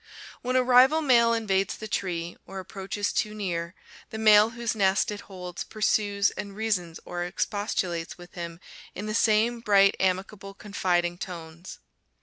When 0.41 0.55
a 0.55 0.63
rival 0.63 1.03
male 1.03 1.31
invades 1.31 1.77
the 1.77 1.87
tree, 1.87 2.35
or 2.47 2.57
approaches 2.57 3.13
too 3.13 3.35
near, 3.35 3.75
the 4.09 4.17
male 4.17 4.49
whose 4.49 4.73
nest 4.73 5.11
it 5.11 5.21
holds 5.21 5.63
pursues 5.63 6.31
and 6.31 6.55
reasons 6.55 6.99
or 7.05 7.23
expostulates 7.23 8.17
with 8.17 8.33
him 8.33 8.59
in 8.95 9.05
the 9.05 9.13
same 9.13 9.59
bright, 9.59 9.93
amicable, 9.99 10.55
confiding 10.55 11.19
tones. 11.19 11.77